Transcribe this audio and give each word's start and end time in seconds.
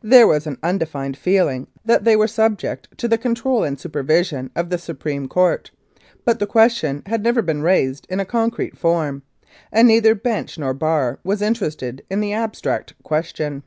There 0.00 0.26
was 0.26 0.46
an 0.46 0.56
undefined 0.62 1.18
feeling 1.18 1.66
that 1.84 2.04
they 2.04 2.16
were 2.16 2.26
subject 2.28 2.88
to 2.96 3.06
the 3.06 3.18
control 3.18 3.62
and 3.62 3.78
supervision 3.78 4.50
of 4.56 4.70
the 4.70 4.78
Supreme 4.78 5.28
Court, 5.28 5.70
but 6.24 6.38
the 6.38 6.46
question 6.46 7.02
had 7.04 7.22
never 7.22 7.42
been 7.42 7.60
raised 7.60 8.06
in 8.08 8.18
a 8.18 8.24
concrete 8.24 8.78
form, 8.78 9.22
and 9.70 9.86
neither 9.86 10.14
Bench 10.14 10.56
nor 10.56 10.72
Bar 10.72 11.18
was 11.24 11.42
interested 11.42 12.02
in 12.08 12.20
the 12.20 12.32
abstract 12.32 12.94
question. 13.02 13.64